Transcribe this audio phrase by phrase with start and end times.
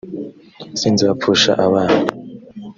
[0.79, 1.99] sinzapfusha abana